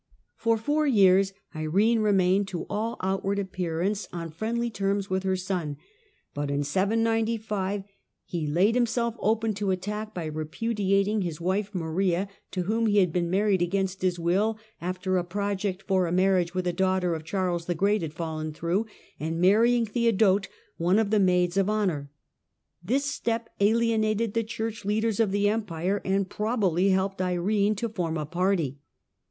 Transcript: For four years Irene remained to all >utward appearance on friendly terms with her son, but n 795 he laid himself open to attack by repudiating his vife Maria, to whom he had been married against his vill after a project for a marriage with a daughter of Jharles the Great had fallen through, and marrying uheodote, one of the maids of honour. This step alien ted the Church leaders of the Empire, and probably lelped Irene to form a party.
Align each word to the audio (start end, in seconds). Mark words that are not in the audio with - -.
For 0.35 0.57
four 0.57 0.87
years 0.87 1.31
Irene 1.55 1.99
remained 1.99 2.47
to 2.47 2.65
all 2.71 2.97
>utward 3.01 3.37
appearance 3.37 4.07
on 4.11 4.31
friendly 4.31 4.71
terms 4.71 5.11
with 5.11 5.21
her 5.21 5.35
son, 5.35 5.77
but 6.33 6.49
n 6.49 6.63
795 6.63 7.83
he 8.25 8.47
laid 8.47 8.73
himself 8.73 9.15
open 9.19 9.53
to 9.53 9.69
attack 9.69 10.15
by 10.15 10.25
repudiating 10.25 11.21
his 11.21 11.37
vife 11.37 11.75
Maria, 11.75 12.27
to 12.49 12.63
whom 12.63 12.87
he 12.87 12.97
had 12.97 13.13
been 13.13 13.29
married 13.29 13.61
against 13.61 14.01
his 14.01 14.17
vill 14.17 14.57
after 14.81 15.17
a 15.17 15.23
project 15.23 15.83
for 15.83 16.07
a 16.07 16.11
marriage 16.11 16.55
with 16.55 16.65
a 16.65 16.73
daughter 16.73 17.13
of 17.13 17.23
Jharles 17.23 17.67
the 17.67 17.75
Great 17.75 18.01
had 18.01 18.15
fallen 18.15 18.53
through, 18.55 18.87
and 19.19 19.39
marrying 19.39 19.85
uheodote, 19.85 20.47
one 20.77 20.97
of 20.97 21.11
the 21.11 21.19
maids 21.19 21.57
of 21.57 21.69
honour. 21.69 22.09
This 22.83 23.05
step 23.05 23.51
alien 23.59 24.01
ted 24.01 24.33
the 24.33 24.43
Church 24.43 24.83
leaders 24.83 25.19
of 25.19 25.29
the 25.31 25.47
Empire, 25.47 26.01
and 26.03 26.27
probably 26.27 26.89
lelped 26.89 27.21
Irene 27.21 27.75
to 27.75 27.87
form 27.87 28.17
a 28.17 28.25
party. 28.25 28.79